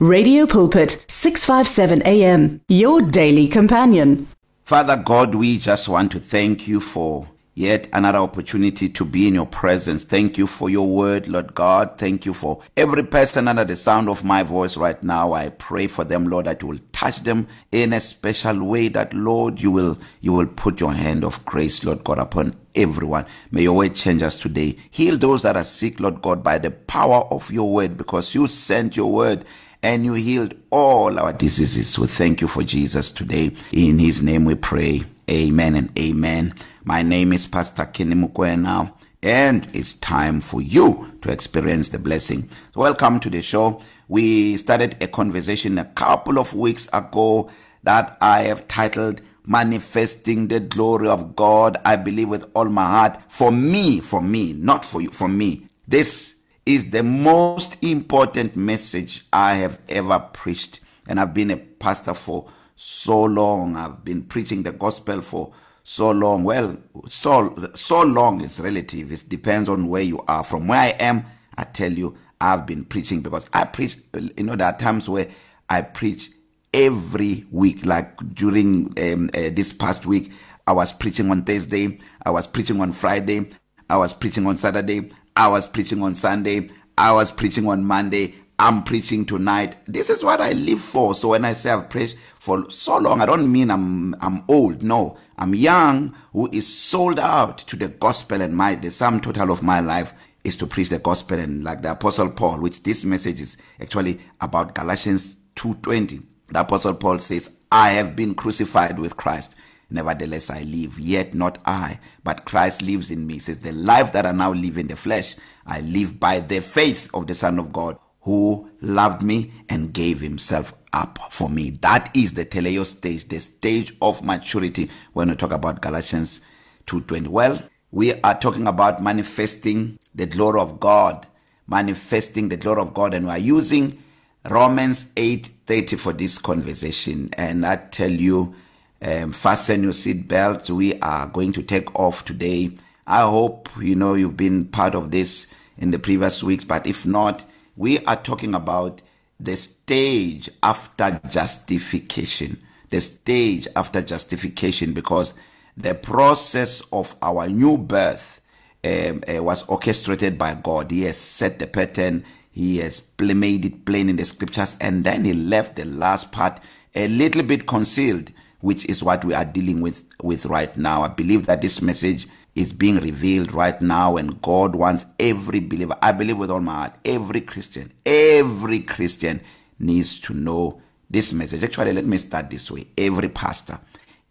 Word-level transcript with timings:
Radio 0.00 0.46
Pulpit 0.46 1.04
657 1.08 2.02
AM 2.06 2.60
your 2.68 3.02
daily 3.02 3.48
companion. 3.48 4.28
Father 4.62 4.96
God, 4.96 5.34
we 5.34 5.58
just 5.58 5.88
want 5.88 6.12
to 6.12 6.20
thank 6.20 6.68
you 6.68 6.80
for 6.80 7.26
yet 7.54 7.88
another 7.92 8.18
opportunity 8.18 8.88
to 8.88 9.04
be 9.04 9.26
in 9.26 9.34
your 9.34 9.46
presence. 9.46 10.04
Thank 10.04 10.38
you 10.38 10.46
for 10.46 10.70
your 10.70 10.86
word, 10.86 11.26
Lord 11.26 11.52
God. 11.52 11.98
Thank 11.98 12.24
you 12.24 12.32
for 12.32 12.62
every 12.76 13.02
person 13.02 13.48
under 13.48 13.64
the 13.64 13.74
sound 13.74 14.08
of 14.08 14.22
my 14.22 14.44
voice 14.44 14.76
right 14.76 15.02
now. 15.02 15.32
I 15.32 15.48
pray 15.48 15.88
for 15.88 16.04
them, 16.04 16.28
Lord, 16.28 16.46
that 16.46 16.62
you 16.62 16.68
will 16.68 16.80
touch 16.92 17.24
them 17.24 17.48
in 17.72 17.92
a 17.92 17.98
special 17.98 18.62
way 18.64 18.86
that 18.90 19.12
Lord 19.12 19.60
you 19.60 19.72
will 19.72 19.98
you 20.20 20.32
will 20.32 20.46
put 20.46 20.78
your 20.78 20.92
hand 20.92 21.24
of 21.24 21.44
grace, 21.44 21.82
Lord 21.82 22.04
God, 22.04 22.20
upon 22.20 22.54
everyone. 22.76 23.26
May 23.50 23.62
your 23.62 23.72
word 23.72 23.96
change 23.96 24.22
us 24.22 24.38
today. 24.38 24.76
Heal 24.92 25.18
those 25.18 25.42
that 25.42 25.56
are 25.56 25.64
sick, 25.64 25.98
Lord 25.98 26.22
God, 26.22 26.44
by 26.44 26.58
the 26.58 26.70
power 26.70 27.24
of 27.32 27.50
your 27.50 27.72
word 27.72 27.96
because 27.96 28.32
you 28.32 28.46
sent 28.46 28.96
your 28.96 29.10
word 29.10 29.44
and 29.82 30.04
you 30.04 30.14
healed 30.14 30.54
all 30.70 31.18
our 31.18 31.32
diseases. 31.32 31.98
We 31.98 32.06
thank 32.06 32.40
you 32.40 32.48
for 32.48 32.62
Jesus 32.62 33.12
today. 33.12 33.52
In 33.72 33.98
his 33.98 34.22
name 34.22 34.44
we 34.44 34.54
pray. 34.54 35.04
Amen 35.30 35.76
and 35.76 35.98
amen. 35.98 36.54
My 36.84 37.02
name 37.02 37.32
is 37.32 37.46
Pastor 37.46 37.84
Kenny 37.84 38.14
Mukwena 38.14 38.92
and 39.22 39.68
it's 39.74 39.94
time 39.94 40.40
for 40.40 40.62
you 40.62 41.12
to 41.22 41.30
experience 41.30 41.90
the 41.90 41.98
blessing. 41.98 42.48
Welcome 42.74 43.20
to 43.20 43.30
the 43.30 43.42
show. 43.42 43.80
We 44.08 44.56
started 44.56 44.96
a 45.02 45.08
conversation 45.08 45.78
a 45.78 45.84
couple 45.84 46.38
of 46.38 46.54
weeks 46.54 46.88
ago 46.92 47.50
that 47.82 48.16
I 48.20 48.44
have 48.44 48.68
titled 48.68 49.20
manifesting 49.44 50.48
the 50.48 50.60
glory 50.60 51.08
of 51.08 51.34
God. 51.34 51.78
I 51.84 51.96
believe 51.96 52.28
with 52.28 52.50
all 52.54 52.66
my 52.66 52.86
heart 52.86 53.18
for 53.28 53.50
me, 53.50 54.00
for 54.00 54.22
me, 54.22 54.52
not 54.52 54.84
for 54.84 55.00
you, 55.00 55.10
for 55.10 55.28
me. 55.28 55.68
This 55.86 56.34
is 56.68 56.90
the 56.90 57.02
most 57.02 57.82
important 57.82 58.54
message 58.54 59.24
I 59.32 59.54
have 59.54 59.78
ever 59.88 60.18
preached. 60.18 60.80
And 61.08 61.18
I've 61.18 61.32
been 61.32 61.50
a 61.50 61.56
pastor 61.56 62.12
for 62.12 62.46
so 62.76 63.24
long. 63.24 63.74
I've 63.74 64.04
been 64.04 64.22
preaching 64.22 64.64
the 64.64 64.72
gospel 64.72 65.22
for 65.22 65.54
so 65.82 66.10
long. 66.10 66.44
Well, 66.44 66.76
so 67.06 67.70
so 67.74 68.02
long 68.02 68.42
is 68.42 68.60
relative. 68.60 69.10
It 69.10 69.24
depends 69.30 69.70
on 69.70 69.88
where 69.88 70.02
you 70.02 70.20
are. 70.28 70.44
From 70.44 70.68
where 70.68 70.78
I 70.78 70.88
am, 71.00 71.24
I 71.56 71.64
tell 71.64 71.90
you, 71.90 72.18
I've 72.38 72.66
been 72.66 72.84
preaching 72.84 73.22
because 73.22 73.48
I 73.54 73.64
preach. 73.64 73.96
You 74.36 74.44
know, 74.44 74.54
there 74.54 74.66
are 74.66 74.76
times 74.76 75.08
where 75.08 75.28
I 75.70 75.80
preach 75.80 76.28
every 76.74 77.46
week. 77.50 77.86
Like 77.86 78.14
during 78.34 78.92
um, 79.10 79.30
uh, 79.32 79.48
this 79.54 79.72
past 79.72 80.04
week, 80.04 80.32
I 80.66 80.72
was 80.72 80.92
preaching 80.92 81.30
on 81.30 81.44
Thursday. 81.44 81.98
I 82.26 82.30
was 82.30 82.46
preaching 82.46 82.78
on 82.82 82.92
Friday. 82.92 83.48
I 83.88 83.96
was 83.96 84.12
preaching 84.12 84.46
on 84.46 84.54
Saturday. 84.54 85.10
I 85.38 85.46
was 85.46 85.68
preaching 85.68 86.02
on 86.02 86.14
Sunday, 86.14 86.68
I 86.98 87.12
was 87.12 87.30
preaching 87.30 87.68
on 87.68 87.84
Monday, 87.84 88.34
I'm 88.58 88.82
preaching 88.82 89.24
tonight. 89.24 89.76
This 89.86 90.10
is 90.10 90.24
what 90.24 90.40
I 90.40 90.50
live 90.50 90.80
for. 90.80 91.14
So 91.14 91.28
when 91.28 91.44
I 91.44 91.52
say 91.52 91.70
I've 91.70 91.88
preached 91.88 92.16
for 92.40 92.68
so 92.72 92.98
long, 92.98 93.20
I 93.20 93.26
don't 93.26 93.50
mean 93.50 93.70
I'm 93.70 94.16
I'm 94.20 94.42
old. 94.48 94.82
No, 94.82 95.16
I'm 95.38 95.54
young 95.54 96.12
who 96.32 96.50
is 96.52 96.66
sold 96.66 97.20
out 97.20 97.58
to 97.58 97.76
the 97.76 97.86
gospel 97.86 98.42
and 98.42 98.56
my 98.56 98.74
the 98.74 98.90
sum 98.90 99.20
total 99.20 99.52
of 99.52 99.62
my 99.62 99.78
life 99.78 100.12
is 100.42 100.56
to 100.56 100.66
preach 100.66 100.88
the 100.88 100.98
gospel 100.98 101.38
and 101.38 101.62
like 101.62 101.82
the 101.82 101.92
apostle 101.92 102.30
Paul, 102.30 102.58
which 102.58 102.82
this 102.82 103.04
message 103.04 103.40
is 103.40 103.58
actually 103.80 104.18
about 104.40 104.74
Galatians 104.74 105.36
2:20. 105.54 106.20
The 106.50 106.60
apostle 106.62 106.94
Paul 106.94 107.20
says, 107.20 107.50
"I 107.70 107.90
have 107.90 108.16
been 108.16 108.34
crucified 108.34 108.98
with 108.98 109.16
Christ." 109.16 109.54
Nevertheless, 109.90 110.50
I 110.50 110.62
live, 110.64 110.98
yet 110.98 111.34
not 111.34 111.58
I, 111.64 111.98
but 112.24 112.44
Christ 112.44 112.82
lives 112.82 113.10
in 113.10 113.26
me. 113.26 113.34
He 113.34 113.40
says, 113.40 113.60
The 113.60 113.72
life 113.72 114.12
that 114.12 114.26
I 114.26 114.32
now 114.32 114.52
live 114.52 114.76
in 114.78 114.88
the 114.88 114.96
flesh, 114.96 115.34
I 115.66 115.80
live 115.80 116.20
by 116.20 116.40
the 116.40 116.60
faith 116.60 117.08
of 117.14 117.26
the 117.26 117.34
Son 117.34 117.58
of 117.58 117.72
God 117.72 117.98
who 118.22 118.68
loved 118.82 119.22
me 119.22 119.52
and 119.68 119.92
gave 119.92 120.20
himself 120.20 120.74
up 120.92 121.18
for 121.30 121.48
me. 121.48 121.70
That 121.70 122.14
is 122.14 122.34
the 122.34 122.44
teleo 122.44 122.84
stage, 122.84 123.28
the 123.28 123.38
stage 123.40 123.94
of 124.02 124.22
maturity 124.24 124.90
when 125.14 125.30
we 125.30 125.36
talk 125.36 125.52
about 125.52 125.80
Galatians 125.80 126.40
2:20. 126.86 127.28
Well, 127.28 127.62
we 127.90 128.14
are 128.20 128.38
talking 128.38 128.66
about 128.66 129.02
manifesting 129.02 129.98
the 130.14 130.26
glory 130.26 130.60
of 130.60 130.80
God, 130.80 131.26
manifesting 131.66 132.48
the 132.50 132.56
glory 132.58 132.82
of 132.82 132.92
God 132.94 133.14
and 133.14 133.26
we 133.26 133.32
are 133.32 133.38
using 133.38 134.02
Romans 134.44 135.06
8:30 135.16 135.96
for 135.96 136.12
this 136.12 136.38
conversation 136.38 137.30
and 137.38 137.64
I 137.64 137.76
tell 137.76 138.10
you 138.10 138.54
um, 139.02 139.32
fasten 139.32 139.82
your 139.82 139.92
seat 139.92 140.28
belts. 140.28 140.70
We 140.70 140.98
are 141.00 141.26
going 141.26 141.52
to 141.54 141.62
take 141.62 141.94
off 141.98 142.24
today. 142.24 142.72
I 143.06 143.22
hope 143.22 143.68
you 143.80 143.94
know 143.94 144.14
you've 144.14 144.36
been 144.36 144.66
part 144.66 144.94
of 144.94 145.10
this 145.10 145.46
in 145.76 145.90
the 145.90 145.98
previous 145.98 146.42
weeks, 146.42 146.64
but 146.64 146.86
if 146.86 147.06
not, 147.06 147.44
we 147.76 148.04
are 148.04 148.16
talking 148.16 148.54
about 148.54 149.00
the 149.38 149.56
stage 149.56 150.50
after 150.62 151.20
justification. 151.28 152.60
The 152.90 153.00
stage 153.00 153.68
after 153.76 154.02
justification 154.02 154.92
because 154.92 155.34
the 155.76 155.94
process 155.94 156.82
of 156.92 157.14
our 157.22 157.48
new 157.48 157.78
birth 157.78 158.40
um, 158.84 159.22
uh, 159.32 159.42
was 159.42 159.62
orchestrated 159.64 160.38
by 160.38 160.54
God. 160.54 160.90
He 160.90 161.02
has 161.02 161.16
set 161.16 161.58
the 161.58 161.66
pattern, 161.66 162.24
he 162.50 162.78
has 162.78 163.06
made 163.20 163.64
it 163.64 163.84
plain 163.84 164.08
in 164.08 164.16
the 164.16 164.24
scriptures, 164.24 164.76
and 164.80 165.04
then 165.04 165.24
he 165.24 165.32
left 165.32 165.76
the 165.76 165.84
last 165.84 166.32
part 166.32 166.60
a 166.94 167.06
little 167.06 167.42
bit 167.42 167.66
concealed 167.66 168.32
which 168.60 168.84
is 168.86 169.02
what 169.02 169.24
we 169.24 169.34
are 169.34 169.44
dealing 169.44 169.80
with 169.80 170.04
with 170.22 170.46
right 170.46 170.76
now. 170.76 171.02
I 171.02 171.08
believe 171.08 171.46
that 171.46 171.62
this 171.62 171.80
message 171.80 172.26
is 172.54 172.72
being 172.72 172.98
revealed 172.98 173.52
right 173.52 173.80
now 173.80 174.16
and 174.16 174.40
God 174.42 174.74
wants 174.74 175.06
every 175.20 175.60
believer. 175.60 175.96
I 176.02 176.12
believe 176.12 176.38
with 176.38 176.50
all 176.50 176.60
my 176.60 176.74
heart, 176.74 176.94
every 177.04 177.40
Christian, 177.40 177.92
every 178.04 178.80
Christian 178.80 179.40
needs 179.78 180.18
to 180.20 180.34
know 180.34 180.80
this 181.08 181.32
message. 181.32 181.62
Actually, 181.62 181.92
let 181.92 182.04
me 182.04 182.18
start 182.18 182.50
this 182.50 182.70
way. 182.70 182.88
Every 182.96 183.28
pastor, 183.28 183.78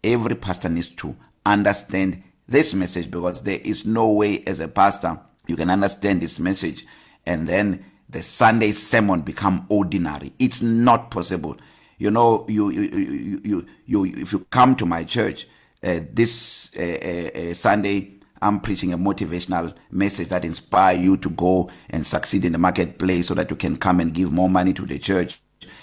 every 0.04 0.34
pastor 0.34 0.68
needs 0.68 0.90
to 0.90 1.16
understand 1.46 2.22
this 2.46 2.74
message 2.74 3.10
because 3.10 3.42
there 3.42 3.60
is 3.64 3.86
no 3.86 4.10
way 4.12 4.42
as 4.46 4.60
a 4.60 4.68
pastor 4.68 5.18
you 5.48 5.56
can 5.56 5.70
understand 5.70 6.20
this 6.20 6.38
message 6.38 6.86
and 7.26 7.48
then 7.48 7.84
the 8.08 8.22
Sunday 8.22 8.72
sermon 8.72 9.22
become 9.22 9.66
ordinary. 9.68 10.32
It's 10.38 10.62
not 10.62 11.10
possible 11.10 11.56
you 11.98 12.10
know 12.10 12.44
you 12.48 12.70
you 12.70 12.82
you 12.82 13.40
you, 13.44 13.66
you 13.86 14.04
if 14.22 14.32
you 14.32 14.40
come 14.50 14.74
to 14.76 14.86
my 14.86 15.04
church 15.04 15.46
uh, 15.82 16.00
this 16.12 16.74
uh, 16.76 16.80
uh, 16.82 17.50
uh, 17.50 17.54
Sunday 17.54 18.14
I'm 18.40 18.60
preaching 18.60 18.92
a 18.92 18.98
motivational 18.98 19.74
message 19.90 20.28
that 20.28 20.44
inspire 20.44 20.96
you 20.96 21.16
to 21.18 21.30
go 21.30 21.70
and 21.90 22.06
succeed 22.06 22.44
in 22.44 22.52
the 22.52 22.58
marketplace 22.58 23.26
so 23.26 23.34
that 23.34 23.50
you 23.50 23.56
can 23.56 23.76
come 23.76 23.98
and 24.00 24.14
give 24.14 24.30
more 24.32 24.48
money 24.48 24.72
to 24.74 24.86
the 24.86 24.96
church. 24.98 25.40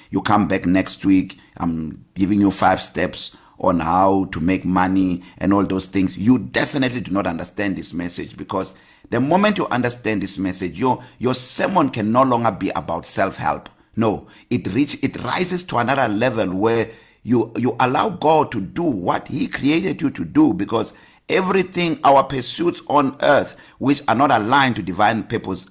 You 0.10 0.22
come 0.22 0.48
back 0.48 0.66
next 0.66 1.04
week 1.06 1.38
I'm 1.58 2.06
giving 2.16 2.40
you 2.40 2.52
five 2.52 2.82
steps 2.82 3.36
on 3.60 3.80
how 3.80 4.26
to 4.26 4.40
make 4.40 4.66
money 4.66 5.24
and 5.38 5.54
all 5.54 5.64
those 5.66 5.88
things. 5.88 6.18
You 6.18 6.40
definitely 6.40 7.02
do 7.02 7.12
not 7.12 7.28
understand 7.28 7.78
this 7.78 7.94
message 7.94 8.38
because 8.38 8.74
the 9.10 9.20
moment 9.20 9.58
you 9.58 9.68
understand 9.68 10.22
this 10.24 10.38
message 10.38 10.80
your 10.80 11.04
your 11.20 11.36
sermon 11.36 11.90
can 11.90 12.12
no 12.12 12.24
longer 12.24 12.52
be 12.52 12.70
about 12.70 13.06
self 13.06 13.38
help 13.38 13.70
No, 13.96 14.28
it 14.50 14.68
reach 14.68 15.02
it 15.04 15.22
rises 15.24 15.64
to 15.66 15.78
another 15.78 16.08
level 16.08 16.54
where 16.54 16.90
you 17.24 17.52
you 17.58 17.76
allow 17.80 18.10
God 18.10 18.52
to 18.52 18.62
do 18.62 18.84
what 18.84 19.28
he 19.28 19.48
created 19.48 20.02
you 20.02 20.10
to 20.12 20.26
do 20.26 20.54
because 20.54 20.94
everything 21.30 22.00
our 22.04 22.24
pursuits 22.24 22.82
on 22.88 23.18
earth 23.22 23.56
which 23.80 24.02
are 24.08 24.16
not 24.16 24.32
aligned 24.32 24.76
to 24.76 24.84
divine 24.84 25.24
purpose 25.24 25.66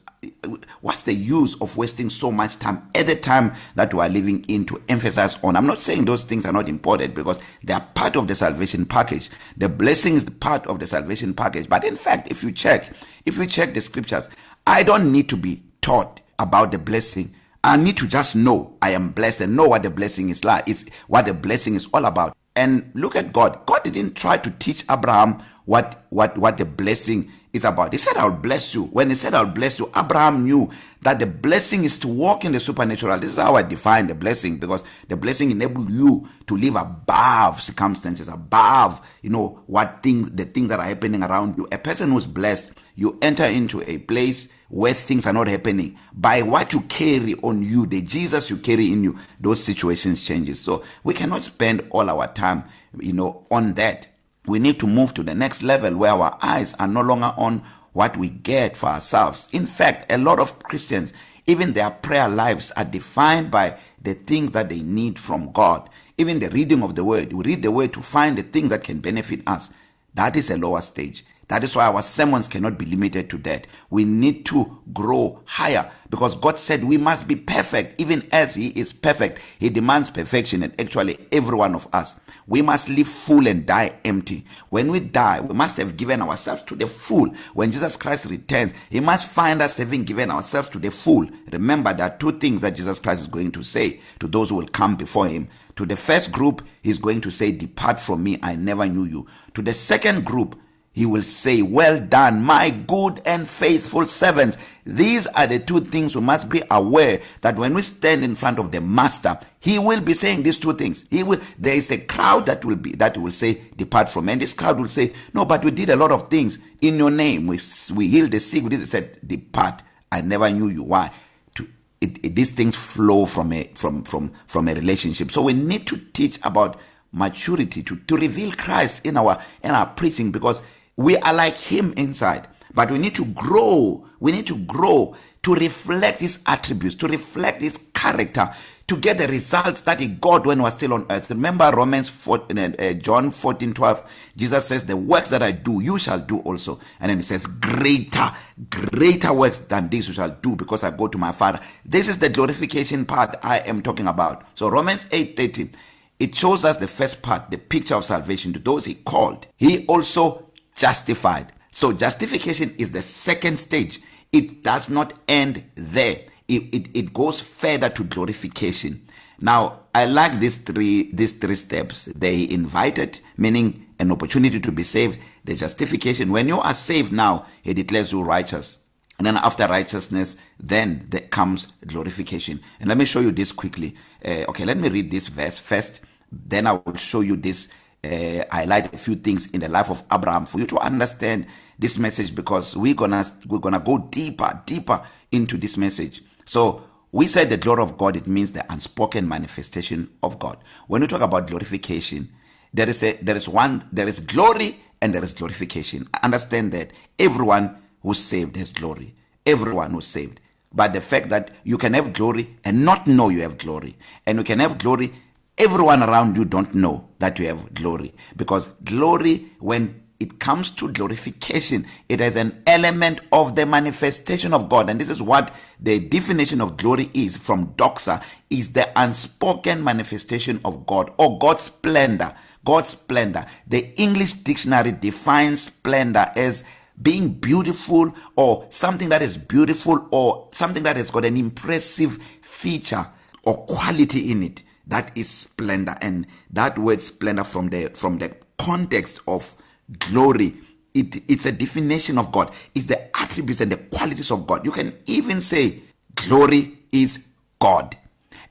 what's 0.80 1.02
the 1.02 1.12
use 1.12 1.54
of 1.60 1.76
wasting 1.76 2.08
so 2.10 2.30
much 2.30 2.58
time 2.58 2.88
at 2.94 3.06
the 3.06 3.14
time 3.14 3.52
that 3.74 3.92
we 3.92 4.00
are 4.00 4.08
living 4.08 4.44
in 4.48 4.64
to 4.66 4.82
emphasize 4.88 5.36
on? 5.42 5.56
I'm 5.56 5.66
not 5.66 5.78
saying 5.78 6.06
those 6.06 6.24
things 6.24 6.44
are 6.46 6.52
not 6.52 6.68
important 6.68 7.14
because 7.14 7.40
they 7.62 7.72
are 7.74 7.86
part 7.94 8.16
of 8.16 8.28
the 8.28 8.34
salvation 8.34 8.86
package. 8.86 9.30
The 9.56 9.68
blessing 9.68 10.14
is 10.14 10.24
part 10.24 10.66
of 10.66 10.78
the 10.80 10.86
salvation 10.86 11.34
package. 11.34 11.68
But 11.68 11.84
in 11.84 11.96
fact 11.96 12.30
if 12.30 12.42
you 12.42 12.52
check 12.52 12.90
if 13.26 13.36
you 13.38 13.46
check 13.46 13.74
the 13.74 13.80
scriptures 13.80 14.28
i 14.66 14.82
don't 14.82 15.12
need 15.12 15.28
to 15.28 15.36
be 15.36 15.62
taught 15.82 16.20
about 16.38 16.72
the 16.72 16.78
blessing. 16.78 17.34
I 17.64 17.78
need 17.78 17.96
to 17.96 18.06
just 18.06 18.36
know 18.36 18.76
I 18.82 18.90
am 18.90 19.08
blessed 19.08 19.40
and 19.40 19.56
know 19.56 19.66
what 19.66 19.82
the 19.82 19.90
blessing 19.90 20.28
is 20.28 20.44
like. 20.44 20.68
It's 20.68 20.86
what 21.08 21.24
the 21.24 21.32
blessing 21.32 21.74
is 21.74 21.88
all 21.94 22.04
about. 22.04 22.36
And 22.54 22.90
look 22.94 23.16
at 23.16 23.32
God. 23.32 23.64
God 23.64 23.82
didn't 23.84 24.14
try 24.14 24.36
to 24.36 24.50
teach 24.50 24.84
Abraham 24.90 25.42
what 25.64 26.04
what 26.10 26.36
what 26.36 26.58
the 26.58 26.66
blessing 26.66 27.32
is 27.54 27.64
about. 27.64 27.92
He 27.92 27.98
said 27.98 28.18
I'll 28.18 28.30
bless 28.30 28.74
you. 28.74 28.84
When 28.84 29.08
he 29.08 29.14
said 29.14 29.32
I'll 29.32 29.46
bless 29.46 29.78
you, 29.78 29.90
Abraham 29.96 30.44
knew 30.44 30.70
that 31.00 31.18
the 31.18 31.26
blessing 31.26 31.84
is 31.84 31.98
to 32.00 32.08
walk 32.08 32.44
in 32.44 32.52
the 32.52 32.60
supernatural. 32.60 33.18
This 33.18 33.30
is 33.30 33.38
how 33.38 33.56
I 33.56 33.62
define 33.62 34.08
the 34.08 34.14
blessing 34.14 34.58
because 34.58 34.84
the 35.08 35.16
blessing 35.16 35.50
enables 35.50 35.90
you 35.90 36.28
to 36.46 36.56
live 36.58 36.76
above 36.76 37.62
circumstances, 37.62 38.28
above, 38.28 39.00
you 39.22 39.30
know, 39.30 39.62
what 39.66 40.02
things 40.02 40.30
the 40.32 40.44
things 40.44 40.68
that 40.68 40.80
are 40.80 40.86
happening 40.86 41.22
around 41.22 41.56
you. 41.56 41.66
A 41.72 41.78
person 41.78 42.10
who's 42.10 42.26
blessed, 42.26 42.72
you 42.94 43.18
enter 43.22 43.44
into 43.44 43.82
a 43.90 43.96
place 43.98 44.50
where 44.68 44.94
things 44.94 45.26
are 45.26 45.32
not 45.32 45.46
happening 45.46 45.98
by 46.12 46.42
what 46.42 46.72
you 46.72 46.80
carry 46.82 47.34
on 47.36 47.62
you 47.62 47.86
the 47.86 48.02
Jesus 48.02 48.50
you 48.50 48.56
carry 48.56 48.92
in 48.92 49.04
you 49.04 49.18
those 49.40 49.62
situations 49.62 50.24
changes 50.24 50.60
so 50.60 50.84
we 51.02 51.14
cannot 51.14 51.42
spend 51.42 51.86
all 51.90 52.08
our 52.10 52.26
time 52.32 52.64
you 52.98 53.12
know 53.12 53.46
on 53.50 53.74
that 53.74 54.06
we 54.46 54.58
need 54.58 54.78
to 54.80 54.86
move 54.86 55.14
to 55.14 55.22
the 55.22 55.34
next 55.34 55.62
level 55.62 55.96
where 55.96 56.12
our 56.12 56.38
eyes 56.42 56.74
are 56.74 56.88
no 56.88 57.00
longer 57.00 57.32
on 57.36 57.62
what 57.92 58.16
we 58.16 58.28
get 58.28 58.76
for 58.76 58.88
ourselves 58.88 59.48
in 59.52 59.66
fact 59.66 60.10
a 60.10 60.18
lot 60.18 60.40
of 60.40 60.58
Christians 60.62 61.12
Even 61.46 61.72
their 61.74 61.90
prayer 61.90 62.28
lives 62.28 62.70
are 62.72 62.84
defined 62.84 63.50
by 63.50 63.76
the 64.02 64.14
things 64.14 64.52
that 64.52 64.68
they 64.68 64.80
need 64.80 65.18
from 65.18 65.52
God. 65.52 65.88
Even 66.16 66.38
the 66.38 66.48
reading 66.50 66.82
of 66.82 66.94
the 66.94 67.04
word, 67.04 67.32
we 67.32 67.44
read 67.44 67.62
the 67.62 67.70
word 67.70 67.92
to 67.92 68.02
find 68.02 68.38
the 68.38 68.42
things 68.42 68.70
that 68.70 68.84
can 68.84 69.00
benefit 69.00 69.42
us. 69.46 69.70
That 70.14 70.36
is 70.36 70.50
a 70.50 70.56
lower 70.56 70.80
stage. 70.80 71.24
That 71.48 71.64
is 71.64 71.76
why 71.76 71.86
our 71.86 72.02
sermons 72.02 72.48
cannot 72.48 72.78
be 72.78 72.86
limited 72.86 73.28
to 73.30 73.38
that. 73.38 73.66
We 73.90 74.04
need 74.04 74.46
to 74.46 74.80
grow 74.92 75.40
higher 75.44 75.90
because 76.10 76.34
God 76.36 76.58
said 76.58 76.84
we 76.84 76.96
must 76.96 77.26
be 77.28 77.36
perfect 77.36 78.00
even 78.00 78.26
as 78.32 78.54
he 78.54 78.68
is 78.68 78.92
perfect. 78.92 79.40
He 79.58 79.68
demands 79.68 80.10
perfection 80.10 80.62
and 80.62 80.78
actually 80.80 81.18
every 81.32 81.56
one 81.56 81.74
of 81.74 81.86
us. 81.92 82.18
We 82.46 82.60
must 82.60 82.88
live 82.90 83.08
full 83.08 83.46
and 83.46 83.64
die 83.64 83.96
empty. 84.04 84.44
When 84.68 84.90
we 84.90 85.00
die, 85.00 85.40
we 85.40 85.54
must 85.54 85.78
have 85.78 85.96
given 85.96 86.20
ourselves 86.20 86.62
to 86.64 86.76
the 86.76 86.86
full. 86.86 87.28
When 87.54 87.70
Jesus 87.72 87.96
Christ 87.96 88.26
returns, 88.26 88.74
he 88.90 89.00
must 89.00 89.30
find 89.30 89.62
us 89.62 89.76
having 89.76 90.04
given 90.04 90.30
ourselves 90.30 90.68
to 90.70 90.78
the 90.78 90.90
full. 90.90 91.26
Remember 91.50 91.94
there 91.94 92.06
are 92.06 92.16
two 92.18 92.38
things 92.38 92.60
that 92.60 92.76
Jesus 92.76 93.00
Christ 93.00 93.22
is 93.22 93.26
going 93.28 93.52
to 93.52 93.62
say 93.62 94.00
to 94.20 94.28
those 94.28 94.50
who 94.50 94.56
will 94.56 94.68
come 94.68 94.94
before 94.96 95.26
him. 95.26 95.48
To 95.76 95.86
the 95.86 95.96
first 95.96 96.32
group, 96.32 96.62
he's 96.82 96.98
going 96.98 97.22
to 97.22 97.30
say, 97.30 97.50
Depart 97.50 97.98
from 97.98 98.22
me, 98.22 98.38
I 98.42 98.56
never 98.56 98.86
knew 98.86 99.04
you. 99.04 99.26
To 99.54 99.62
the 99.62 99.72
second 99.72 100.24
group, 100.24 100.60
he 100.94 101.06
will 101.06 101.24
say, 101.24 101.60
Well 101.60 102.00
done, 102.00 102.42
my 102.42 102.70
good 102.70 103.20
and 103.26 103.48
faithful 103.48 104.06
servants. 104.06 104.56
These 104.86 105.26
are 105.26 105.48
the 105.48 105.58
two 105.58 105.80
things 105.80 106.14
we 106.14 106.22
must 106.22 106.48
be 106.48 106.62
aware 106.70 107.20
that 107.40 107.56
when 107.56 107.74
we 107.74 107.82
stand 107.82 108.22
in 108.22 108.36
front 108.36 108.60
of 108.60 108.70
the 108.70 108.80
master, 108.80 109.36
he 109.58 109.78
will 109.78 110.00
be 110.00 110.14
saying 110.14 110.44
these 110.44 110.56
two 110.58 110.72
things. 110.74 111.04
He 111.10 111.24
will 111.24 111.40
there 111.58 111.74
is 111.74 111.90
a 111.90 111.98
crowd 111.98 112.46
that 112.46 112.64
will 112.64 112.76
be 112.76 112.92
that 112.92 113.18
will 113.18 113.32
say, 113.32 113.60
Depart 113.76 114.08
from 114.08 114.26
me. 114.26 114.34
And 114.34 114.42
this 114.42 114.52
crowd 114.52 114.78
will 114.78 114.88
say, 114.88 115.12
No, 115.34 115.44
but 115.44 115.64
we 115.64 115.72
did 115.72 115.90
a 115.90 115.96
lot 115.96 116.12
of 116.12 116.28
things 116.28 116.60
in 116.80 116.96
your 116.96 117.10
name. 117.10 117.48
We 117.48 117.58
we 117.92 118.06
healed 118.08 118.30
the 118.30 118.38
sick, 118.38 118.62
we 118.62 118.68
did 118.70 118.88
said, 118.88 119.18
Depart. 119.26 119.82
I 120.12 120.20
never 120.20 120.48
knew 120.48 120.68
you. 120.68 120.84
Why? 120.84 121.10
To 121.56 121.66
it, 122.00 122.24
it, 122.24 122.36
these 122.36 122.52
things 122.52 122.76
flow 122.76 123.26
from 123.26 123.52
a 123.52 123.64
from 123.74 124.04
from 124.04 124.32
from 124.46 124.68
a 124.68 124.74
relationship. 124.74 125.32
So 125.32 125.42
we 125.42 125.54
need 125.54 125.88
to 125.88 125.96
teach 126.12 126.38
about 126.44 126.78
maturity 127.10 127.82
to 127.82 127.96
to 127.96 128.16
reveal 128.16 128.52
Christ 128.52 129.04
in 129.04 129.16
our 129.16 129.42
in 129.64 129.72
our 129.72 129.86
preaching 129.86 130.30
because 130.30 130.62
we 130.96 131.16
are 131.18 131.34
like 131.34 131.56
him 131.56 131.92
inside 131.96 132.46
but 132.74 132.90
we 132.90 132.98
need 132.98 133.14
to 133.14 133.24
grow 133.26 134.06
we 134.20 134.32
need 134.32 134.46
to 134.46 134.56
grow 134.64 135.14
to 135.42 135.54
reflect 135.54 136.20
his 136.20 136.42
attributes 136.46 136.94
to 136.96 137.06
reflect 137.06 137.60
his 137.60 137.76
character 137.94 138.48
to 138.86 138.96
get 138.96 139.16
the 139.16 139.26
results 139.28 139.80
that 139.82 139.98
he 139.98 140.06
got 140.08 140.46
when 140.46 140.58
he 140.58 140.62
was 140.62 140.74
still 140.74 140.92
on 140.92 141.06
earth. 141.10 141.30
Remember 141.30 141.70
romans 141.74 142.08
4 142.08 142.38
uh, 142.38 142.70
uh, 142.78 142.92
john 142.94 143.30
14 143.30 143.72
12 143.72 144.10
jesus 144.36 144.66
says 144.68 144.84
the 144.84 144.96
works 144.96 145.30
that 145.30 145.42
i 145.42 145.50
do 145.50 145.82
you 145.82 145.98
shall 145.98 146.18
do 146.18 146.40
also. 146.40 146.78
And 147.00 147.10
then 147.10 147.18
he 147.18 147.22
says 147.22 147.46
greater 147.46 148.30
greater 148.70 149.32
works 149.32 149.60
than 149.60 149.88
this 149.88 150.08
you 150.08 150.14
shall 150.14 150.30
do 150.30 150.54
because 150.56 150.84
i 150.84 150.90
go 150.90 151.08
to 151.08 151.18
my 151.18 151.32
father. 151.32 151.60
This 151.84 152.08
is 152.08 152.18
the 152.18 152.28
glorification 152.28 153.06
part 153.06 153.36
i 153.42 153.58
am 153.58 153.82
talking 153.82 154.06
about. 154.06 154.44
So 154.54 154.68
romans 154.68 155.06
8 155.10 155.36
13 155.36 155.74
it 156.20 156.34
shows 156.34 156.64
us 156.64 156.76
the 156.76 156.88
first 156.88 157.22
part 157.22 157.50
the 157.50 157.58
picture 157.58 157.94
of 157.94 158.04
salvation 158.04 158.52
to 158.52 158.58
those 158.58 158.84
he 158.84 158.94
called. 158.94 159.46
He 159.56 159.86
also 159.86 160.50
justified. 160.74 161.52
So 161.70 161.92
justification 161.92 162.74
is 162.78 162.90
the 162.90 163.02
second 163.02 163.58
stage. 163.58 164.00
It 164.32 164.62
does 164.62 164.88
not 164.88 165.12
end 165.28 165.64
there. 165.74 166.20
It, 166.48 166.62
it, 166.74 166.88
it 166.94 167.12
goes 167.12 167.40
further 167.40 167.88
to 167.90 168.04
glorification. 168.04 169.06
Now, 169.40 169.80
I 169.94 170.06
like 170.06 170.40
these 170.40 170.56
three 170.56 171.10
these 171.12 171.34
three 171.34 171.56
steps. 171.56 172.06
They 172.16 172.48
invited, 172.48 173.20
meaning 173.36 173.86
an 173.98 174.10
opportunity 174.12 174.60
to 174.60 174.72
be 174.72 174.84
saved, 174.84 175.20
the 175.44 175.54
justification. 175.54 176.30
When 176.30 176.48
you 176.48 176.60
are 176.60 176.74
saved 176.74 177.12
now, 177.12 177.46
he 177.62 177.74
declares 177.74 178.12
you 178.12 178.22
righteous. 178.22 178.84
And 179.18 179.26
then 179.26 179.36
after 179.36 179.66
righteousness, 179.68 180.36
then 180.58 181.06
there 181.08 181.20
comes 181.20 181.68
glorification. 181.86 182.60
And 182.80 182.88
let 182.88 182.98
me 182.98 183.04
show 183.04 183.20
you 183.20 183.30
this 183.30 183.52
quickly. 183.52 183.94
Uh, 184.24 184.44
okay, 184.48 184.64
let 184.64 184.76
me 184.76 184.88
read 184.88 185.10
this 185.10 185.28
verse 185.28 185.58
first. 185.58 186.00
Then 186.32 186.66
I 186.66 186.72
will 186.72 186.96
show 186.96 187.20
you 187.20 187.36
this 187.36 187.68
uh, 188.04 188.44
highlight 188.52 188.94
a 188.94 188.98
few 188.98 189.16
things 189.16 189.50
in 189.52 189.60
the 189.60 189.68
life 189.70 189.90
of 189.90 190.02
Abraham 190.12 190.46
for 190.46 190.58
you 190.60 190.66
to 190.68 190.78
understand 190.78 191.46
this 191.78 191.98
message 191.98 192.34
because 192.34 192.76
we're 192.76 192.94
gonna 192.94 193.24
we're 193.48 193.58
gonna 193.60 193.80
go 193.80 193.98
deeper 193.98 194.62
deeper 194.66 195.02
into 195.32 195.58
this 195.58 195.76
message. 195.78 196.22
So 196.46 196.84
we 197.12 197.28
said 197.28 197.50
the 197.50 197.58
glory 197.58 197.82
of 197.82 197.98
God 197.98 198.16
it 198.16 198.28
means 198.28 198.52
the 198.52 198.64
unspoken 198.72 199.28
manifestation 199.28 200.10
of 200.22 200.38
God. 200.38 200.58
When 200.88 201.02
we 201.02 201.08
talk 201.08 201.22
about 201.22 201.48
glorification 201.48 202.30
there 202.74 202.88
is 202.88 203.02
a 203.02 203.14
there 203.22 203.36
is 203.36 203.48
one 203.48 203.84
there 203.92 204.08
is 204.08 204.20
glory 204.20 204.80
and 205.02 205.14
there 205.14 205.24
is 205.24 205.32
glorification. 205.32 206.08
Understand 206.22 206.72
that 206.72 206.92
everyone 207.18 207.76
who's 208.02 208.18
saved 208.18 208.56
has 208.56 208.70
glory. 208.72 209.14
Everyone 209.46 209.92
who's 209.92 210.06
saved. 210.06 210.40
But 210.72 210.92
the 210.92 211.00
fact 211.00 211.28
that 211.30 211.52
you 211.64 211.78
can 211.78 211.94
have 211.94 212.12
glory 212.12 212.56
and 212.64 212.84
not 212.84 213.06
know 213.06 213.28
you 213.30 213.42
have 213.42 213.58
glory 213.58 213.96
and 214.26 214.38
you 214.38 214.44
can 214.44 214.58
have 214.58 214.78
glory 214.78 215.12
everyone 215.58 216.02
around 216.02 216.36
you 216.36 216.44
don't 216.44 216.74
know 216.74 217.08
that 217.18 217.38
you 217.38 217.46
have 217.46 217.74
glory. 217.74 218.14
Because 218.36 218.68
glory 218.84 219.50
when 219.60 220.02
it 220.20 220.38
comes 220.38 220.70
to 220.70 220.90
glorification 220.92 221.86
it 222.08 222.20
has 222.20 222.36
an 222.36 222.62
element 222.66 223.20
of 223.32 223.56
the 223.56 223.66
manifestation 223.66 224.54
of 224.54 224.68
God. 224.68 224.88
And 224.90 225.00
this 225.00 225.10
is 225.10 225.22
what 225.22 225.54
the 225.80 226.00
definition 226.00 226.60
of 226.60 226.76
glory 226.76 227.10
is 227.14 227.36
from 227.36 227.74
doxa 227.74 228.22
is 228.50 228.72
the 228.72 228.90
unspoken 228.98 229.82
manifestation 229.82 230.60
of 230.64 230.86
God 230.86 231.12
or 231.18 231.38
God's 231.38 231.64
splendor. 231.64 232.34
God's 232.64 232.88
splendor. 232.88 233.44
The 233.66 233.94
English 234.00 234.34
dictionary 234.34 234.92
defines 234.92 235.62
splendor 235.62 236.30
as 236.34 236.64
being 237.00 237.28
beautiful 237.28 238.14
or 238.36 238.66
something 238.70 239.08
that 239.10 239.22
is 239.22 239.36
beautiful 239.36 240.08
or 240.10 240.48
something 240.52 240.82
that 240.84 240.96
has 240.96 241.10
got 241.10 241.24
an 241.24 241.36
impressive 241.36 242.18
feature 242.40 243.06
or 243.42 243.66
quality 243.66 244.30
in 244.30 244.42
it. 244.42 244.62
That 244.86 245.16
is 245.16 245.28
splendor. 245.28 245.94
And 246.00 246.26
that 246.50 246.78
word 246.78 247.02
splendor 247.02 247.44
from 247.44 247.68
the 247.68 247.90
from 247.94 248.18
the 248.18 248.34
context 248.58 249.20
of 249.26 249.54
glory 249.98 250.54
it 250.94 251.28
it's 251.28 251.44
a 251.46 251.52
definition 251.52 252.18
of 252.18 252.32
God. 252.32 252.52
It's 252.74 252.86
the 252.86 253.16
attributes 253.18 253.60
and 253.60 253.70
the 253.70 253.76
qualities 253.76 254.30
of 254.30 254.46
God. 254.46 254.64
You 254.64 254.72
can 254.72 254.96
even 255.06 255.40
say 255.40 255.82
glory 256.14 256.78
is 256.92 257.26
God. 257.58 257.96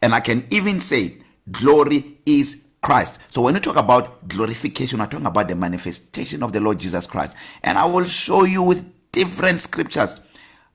And 0.02 0.14
I 0.14 0.20
can 0.20 0.46
even 0.52 0.80
say 0.80 1.18
glory 1.52 2.18
is 2.26 2.66
Christ. 2.82 3.20
So 3.30 3.42
when 3.42 3.56
you 3.56 3.62
talk 3.62 3.78
about 3.78 4.28
glorification 4.28 5.00
we're 5.00 5.06
talking 5.06 5.26
about 5.26 5.48
the 5.48 5.56
manifestation 5.56 6.44
of 6.44 6.52
the 6.52 6.60
Lord 6.60 6.80
Jesus 6.80 7.08
Christ. 7.08 7.34
And 7.64 7.78
I 7.78 7.86
will 7.86 8.06
show 8.06 8.44
you 8.44 8.62
with 8.62 8.86
different 9.14 9.62
scriptures 9.62 10.20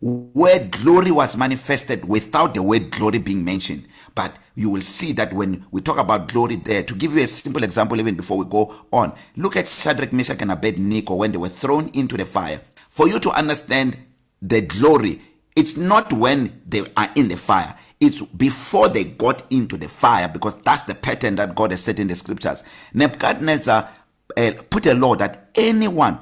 where 0.00 0.66
glory 0.68 1.10
was 1.10 1.36
manifested 1.36 2.06
without 2.06 2.54
the 2.54 2.62
word 2.62 2.90
glory 2.90 3.18
being 3.18 3.44
mentioned. 3.44 3.86
But 4.14 4.36
you 4.54 4.70
will 4.70 4.82
see 4.82 5.12
that 5.12 5.32
when 5.32 5.64
we 5.70 5.80
talk 5.80 5.98
about 5.98 6.28
glory 6.28 6.56
there 6.56 6.82
to 6.82 6.94
give 6.94 7.14
you 7.14 7.22
a 7.22 7.26
simple 7.26 7.62
example 7.64 7.98
even 8.00 8.14
before 8.14 8.38
we 8.38 8.44
go 8.44 8.74
on 8.92 9.12
look 9.36 9.56
at 9.56 9.68
Shadrach 9.68 10.12
Meshach 10.12 10.40
and 10.42 10.52
Abednego 10.52 11.14
when 11.14 11.32
they 11.32 11.38
were 11.38 11.48
thrown 11.48 11.88
into 11.94 12.16
the 12.16 12.26
fire. 12.26 12.60
For 12.88 13.08
you 13.08 13.18
to 13.20 13.30
understand 13.30 13.96
the 14.40 14.60
glory 14.62 15.20
it's 15.58 15.76
not 15.76 16.12
when 16.12 16.62
they 16.66 16.84
are 16.96 17.10
in 17.16 17.26
the 17.26 17.36
fire. 17.36 17.74
It's 17.98 18.22
before 18.22 18.88
they 18.88 19.02
got 19.02 19.42
into 19.50 19.76
the 19.76 19.88
fire 19.88 20.28
because 20.28 20.54
that's 20.62 20.84
the 20.84 20.94
pattern 20.94 21.34
that 21.34 21.56
God 21.56 21.72
has 21.72 21.82
set 21.82 21.98
in 21.98 22.06
the 22.06 22.14
scriptures. 22.14 22.62
Nebuchadnezzar 22.94 23.88
uh, 24.36 24.52
put 24.70 24.86
a 24.86 24.94
law 24.94 25.16
that 25.16 25.50
anyone 25.56 26.20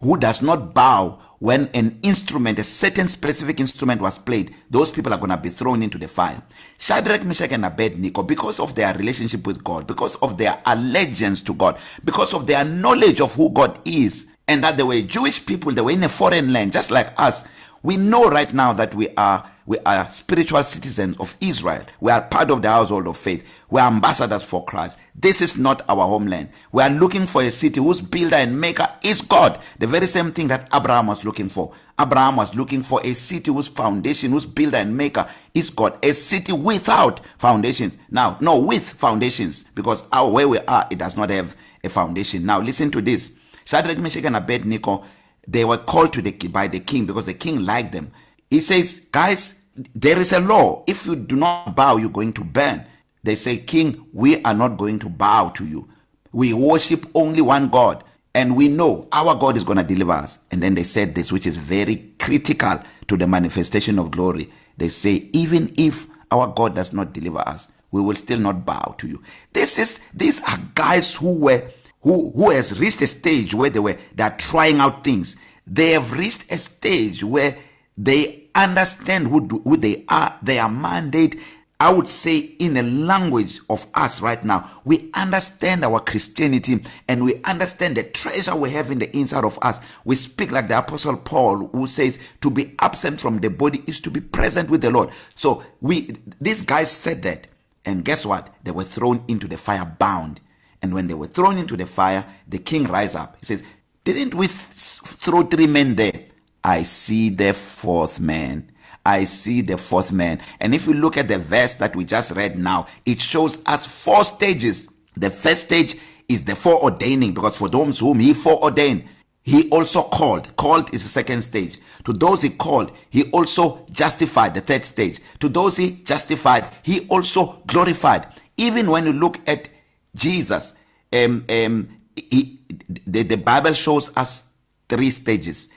who 0.00 0.16
does 0.16 0.40
not 0.40 0.72
bow 0.72 1.18
when 1.38 1.68
an 1.74 1.98
instrument 2.02 2.58
a 2.58 2.64
certain 2.64 3.08
specific 3.08 3.60
instrument 3.60 4.00
was 4.00 4.18
played 4.18 4.54
those 4.70 4.90
people 4.90 5.12
are 5.12 5.18
going 5.18 5.30
to 5.30 5.36
be 5.36 5.48
thrown 5.48 5.82
into 5.82 5.98
the 5.98 6.08
fire. 6.08 6.42
Shadrach 6.78 7.24
Meshach 7.24 7.52
and 7.52 7.64
Abednego 7.64 8.22
because 8.22 8.60
of 8.60 8.74
their 8.74 8.94
relationship 8.94 9.46
with 9.46 9.62
God 9.62 9.86
because 9.86 10.16
of 10.16 10.38
their 10.38 10.60
allegiance 10.66 11.42
to 11.42 11.54
God 11.54 11.78
because 12.04 12.34
of 12.34 12.46
their 12.46 12.64
knowledge 12.64 13.20
of 13.20 13.34
who 13.34 13.50
God 13.50 13.78
is 13.84 14.26
and 14.48 14.62
that 14.64 14.76
they 14.76 14.82
were 14.82 15.00
Jewish 15.02 15.44
people 15.44 15.72
they 15.72 15.82
were 15.82 15.90
in 15.90 16.04
a 16.04 16.08
foreign 16.08 16.52
land 16.52 16.72
just 16.72 16.90
like 16.90 17.12
us 17.18 17.46
we 17.82 17.96
know 17.96 18.28
right 18.28 18.52
now 18.52 18.72
that 18.72 18.94
we 18.94 19.08
are 19.16 19.50
we 19.66 19.78
are 19.84 20.08
spiritual 20.10 20.62
citizens 20.62 21.16
of 21.18 21.36
Israel. 21.40 21.84
We 22.00 22.12
are 22.12 22.22
part 22.22 22.50
of 22.50 22.62
the 22.62 22.70
household 22.70 23.08
of 23.08 23.16
faith. 23.16 23.44
We 23.68 23.80
are 23.80 23.88
ambassadors 23.90 24.44
for 24.44 24.64
Christ. 24.64 24.98
This 25.14 25.42
is 25.42 25.56
not 25.58 25.82
our 25.88 26.06
homeland. 26.06 26.50
We 26.70 26.82
are 26.84 26.90
looking 26.90 27.26
for 27.26 27.42
a 27.42 27.50
city 27.50 27.80
whose 27.80 28.00
builder 28.00 28.36
and 28.36 28.60
maker 28.60 28.88
is 29.02 29.20
God. 29.20 29.60
The 29.80 29.88
very 29.88 30.06
same 30.06 30.30
thing 30.32 30.48
that 30.48 30.68
Abraham 30.72 31.08
was 31.08 31.24
looking 31.24 31.48
for. 31.48 31.72
Abraham 32.00 32.36
was 32.36 32.54
looking 32.54 32.82
for 32.82 33.00
a 33.04 33.14
city 33.14 33.50
whose 33.50 33.66
foundation 33.66 34.30
whose 34.30 34.46
builder 34.46 34.76
and 34.76 34.96
maker 34.96 35.28
is 35.52 35.70
God. 35.70 35.98
A 36.04 36.12
city 36.12 36.52
without 36.52 37.20
foundations. 37.38 37.96
Now 38.10 38.38
no 38.40 38.58
with 38.58 38.88
foundations. 38.88 39.64
Because 39.74 40.06
our 40.12 40.30
where 40.30 40.46
we 40.48 40.58
are 40.60 40.86
it 40.90 40.98
does 40.98 41.16
not 41.16 41.30
have 41.30 41.56
a 41.82 41.88
foundation. 41.88 42.46
Now 42.46 42.60
listen 42.60 42.90
to 42.92 43.00
this. 43.02 43.32
Shadrach 43.64 43.98
Meshach 43.98 44.24
and 44.24 44.36
Abednego 44.36 45.04
they 45.48 45.64
were 45.64 45.78
called 45.78 46.12
to 46.12 46.22
the 46.22 46.32
by 46.48 46.66
the 46.66 46.80
king 46.80 47.06
because 47.06 47.26
the 47.26 47.34
king 47.34 47.64
liked 47.64 47.92
them. 47.92 48.12
He 48.50 48.60
says 48.60 49.06
guys 49.12 49.60
there 49.94 50.18
is 50.18 50.32
a 50.32 50.40
law. 50.40 50.84
If 50.86 51.06
you 51.06 51.16
do 51.16 51.36
not 51.36 51.76
bow 51.76 51.96
you're 51.96 52.10
going 52.10 52.32
to 52.34 52.44
burn. 52.44 52.84
They 53.22 53.34
say 53.34 53.58
king 53.58 54.06
we 54.12 54.42
are 54.42 54.54
not 54.54 54.76
going 54.76 54.98
to 55.00 55.08
bow 55.08 55.50
to 55.50 55.66
you. 55.66 55.88
We 56.32 56.52
worship 56.52 57.06
only 57.14 57.40
one 57.40 57.68
god 57.68 58.04
and 58.34 58.56
we 58.56 58.68
know 58.68 59.08
our 59.12 59.34
god 59.34 59.56
is 59.56 59.64
going 59.64 59.78
to 59.78 59.84
deliver 59.84 60.12
us. 60.12 60.38
And 60.50 60.62
then 60.62 60.74
they 60.74 60.82
said 60.82 61.14
this 61.14 61.32
which 61.32 61.46
is 61.46 61.56
very 61.56 62.12
critical 62.18 62.80
to 63.08 63.16
the 63.16 63.26
manifestation 63.26 63.98
of 63.98 64.10
glory. 64.10 64.50
They 64.76 64.88
say 64.88 65.28
even 65.32 65.72
if 65.76 66.06
our 66.30 66.48
God 66.48 66.74
does 66.74 66.92
not 66.92 67.12
deliver 67.12 67.38
us 67.38 67.68
we 67.90 68.02
will 68.02 68.14
still 68.16 68.38
not 68.38 68.66
bow 68.66 68.94
to 68.98 69.08
you. 69.08 69.22
This 69.52 69.78
is 69.78 70.00
these 70.12 70.40
are 70.42 70.58
guys 70.74 71.14
who 71.14 71.38
were 71.40 71.62
who 72.02 72.30
who 72.30 72.50
has 72.50 72.78
reached 72.78 73.00
a 73.02 73.06
stage 73.06 73.54
where 73.54 73.70
they 73.70 73.80
were 73.80 73.96
they 74.14 74.22
are 74.22 74.36
trying 74.36 74.80
out 74.80 75.04
things. 75.04 75.36
They 75.66 75.92
have 75.92 76.12
reached 76.12 76.50
a 76.52 76.58
stage 76.58 77.24
where 77.24 77.56
they 77.98 78.48
understand 78.54 79.28
who, 79.28 79.46
who 79.64 79.76
they 79.76 80.04
are. 80.08 80.38
Their 80.42 80.68
mandate 80.68 81.38
I 81.78 81.92
would 81.92 82.08
say 82.08 82.38
in 82.38 82.74
a 82.78 82.82
language 82.82 83.60
of 83.68 83.86
us 83.92 84.22
right 84.22 84.42
now 84.42 84.70
we 84.86 85.10
understand 85.12 85.84
our 85.84 86.00
Christianity 86.00 86.82
and 87.06 87.22
we 87.22 87.34
understand 87.44 87.98
the 87.98 88.02
treasure 88.02 88.56
we 88.56 88.70
have 88.70 88.90
in 88.90 88.98
the 88.98 89.14
inside 89.14 89.44
of 89.44 89.58
us. 89.60 89.78
We 90.06 90.16
speak 90.16 90.52
like 90.52 90.68
the 90.68 90.78
apostle 90.78 91.18
Paul 91.18 91.68
who 91.68 91.86
says 91.86 92.18
to 92.40 92.50
be 92.50 92.74
absent 92.78 93.20
from 93.20 93.40
the 93.40 93.50
body 93.50 93.82
is 93.86 94.00
to 94.00 94.10
be 94.10 94.22
present 94.22 94.70
with 94.70 94.80
the 94.80 94.90
Lord. 94.90 95.10
So 95.34 95.64
we 95.82 96.16
these 96.40 96.62
guys 96.62 96.90
said 96.90 97.22
that 97.24 97.46
and 97.84 98.06
guess 98.06 98.24
what? 98.24 98.54
They 98.64 98.70
were 98.70 98.84
thrown 98.84 99.22
into 99.28 99.46
the 99.46 99.58
fire 99.58 99.84
bound. 99.98 100.40
And 100.80 100.94
when 100.94 101.08
they 101.08 101.14
were 101.14 101.26
thrown 101.26 101.58
into 101.58 101.76
the 101.76 101.86
fire 101.86 102.24
the 102.48 102.58
king 102.58 102.84
rise 102.84 103.14
up. 103.14 103.36
He 103.40 103.44
says 103.44 103.62
didn't 104.04 104.34
we 104.34 104.46
th 104.46 104.56
throw 104.56 105.42
three 105.42 105.66
men 105.66 105.96
there? 105.96 106.24
I 106.66 106.82
see 106.82 107.30
the 107.30 107.54
fourth 107.54 108.20
man 108.20 108.70
I 109.06 109.22
see 109.22 109.60
the 109.60 109.78
fourth 109.78 110.10
man. 110.10 110.40
And 110.58 110.74
if 110.74 110.86
you 110.88 110.94
look 110.94 111.16
at 111.16 111.28
the 111.28 111.38
verse 111.38 111.74
that 111.74 111.94
we 111.94 112.04
just 112.04 112.32
read 112.32 112.58
now, 112.58 112.88
it 113.04 113.20
shows 113.20 113.58
us 113.64 113.86
four 113.86 114.24
stages. 114.24 114.92
The 115.16 115.30
first 115.30 115.66
stage 115.66 115.94
is 116.28 116.44
the 116.44 116.52
foreordaining 116.54 117.32
because 117.32 117.56
for 117.56 117.68
those 117.68 118.00
whom 118.00 118.18
he 118.18 118.34
foreordained, 118.34 119.04
he 119.44 119.70
also 119.70 120.02
called. 120.02 120.54
Called 120.56 120.92
is 120.92 121.04
the 121.04 121.08
second 121.08 121.42
stage. 121.42 121.78
To 122.04 122.12
those 122.12 122.42
he 122.42 122.50
called, 122.50 122.90
he 123.08 123.30
also 123.30 123.86
justified, 123.90 124.54
the 124.54 124.60
third 124.60 124.84
stage. 124.84 125.20
To 125.38 125.48
those 125.48 125.76
he 125.76 126.02
justified, 126.02 126.68
he 126.82 127.06
also 127.06 127.62
glorified. 127.68 128.26
Even 128.56 128.90
when 128.90 129.06
you 129.06 129.12
look 129.12 129.38
at 129.46 129.70
Jesus, 130.16 130.74
um, 131.12 131.44
um, 131.48 131.88
he, 132.16 132.58
the, 133.06 133.22
the 133.22 133.36
Bible 133.36 133.74
shows 133.74 134.14
us 134.16 134.50
three 134.88 135.12
stages. 135.12 135.68